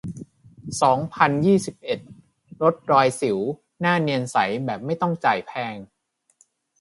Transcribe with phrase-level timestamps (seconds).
[0.81, 1.99] สองพันยี่สิบเอ็ด
[2.61, 3.39] ลดรอยสิว
[3.81, 5.75] หน้าเนียนใส แบบไม่ต้องจ่ายแพง